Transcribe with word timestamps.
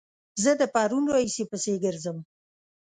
زه 0.43 0.51
د 0.61 0.61
پرون 0.73 1.03
راهيسې 1.11 1.43
پسې 1.51 1.73
ګرځم 1.83 2.17